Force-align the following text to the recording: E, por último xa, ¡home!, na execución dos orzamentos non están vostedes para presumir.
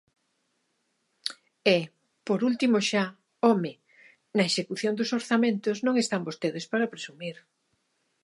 E, 1.75 1.77
por 2.27 2.39
último 2.49 2.77
xa, 2.89 3.05
¡home!, 3.47 3.73
na 4.35 4.43
execución 4.49 4.93
dos 4.95 5.13
orzamentos 5.19 5.77
non 5.85 5.95
están 6.03 6.21
vostedes 6.27 6.65
para 6.71 6.91
presumir. 6.93 7.37